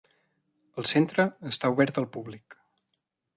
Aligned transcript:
El 0.81 0.87
centre 0.91 1.25
està 1.51 1.71
obert 1.75 2.01
al 2.03 2.09
públic. 2.17 2.59